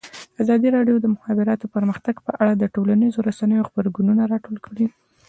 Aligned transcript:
ازادي 0.43 0.67
راډیو 0.77 0.95
د 0.99 1.01
د 1.03 1.07
مخابراتو 1.15 1.65
پرمختګ 1.75 2.15
په 2.25 2.31
اړه 2.41 2.53
د 2.55 2.63
ټولنیزو 2.75 3.25
رسنیو 3.29 3.65
غبرګونونه 3.67 4.23
راټول 4.33 4.57
کړي. 4.65 4.85